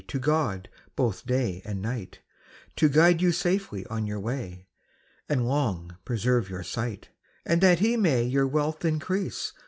[0.07, 2.21] To God both day and night
[2.67, 4.65] I To guide you safely on your way,!
[5.29, 7.09] And long preserve your sight.
[7.45, 9.53] I And that he may your wealth increase